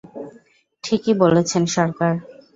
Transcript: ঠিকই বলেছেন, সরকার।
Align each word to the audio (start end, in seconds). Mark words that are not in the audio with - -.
ঠিকই 0.83 1.13
বলেছেন, 1.13 1.63
সরকার। 1.75 2.13